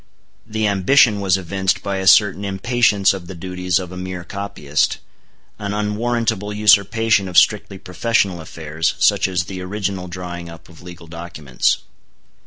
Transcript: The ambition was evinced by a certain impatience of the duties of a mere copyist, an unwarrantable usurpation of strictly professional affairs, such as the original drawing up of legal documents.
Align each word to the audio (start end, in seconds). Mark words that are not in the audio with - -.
The 0.47 0.65
ambition 0.65 1.21
was 1.21 1.37
evinced 1.37 1.83
by 1.83 1.97
a 1.97 2.07
certain 2.07 2.43
impatience 2.43 3.13
of 3.13 3.27
the 3.27 3.35
duties 3.35 3.77
of 3.77 3.91
a 3.91 3.97
mere 3.97 4.23
copyist, 4.23 4.97
an 5.59 5.75
unwarrantable 5.75 6.51
usurpation 6.51 7.27
of 7.27 7.37
strictly 7.37 7.77
professional 7.77 8.41
affairs, 8.41 8.95
such 8.97 9.27
as 9.27 9.43
the 9.43 9.61
original 9.61 10.07
drawing 10.07 10.49
up 10.49 10.69
of 10.69 10.81
legal 10.81 11.05
documents. 11.05 11.83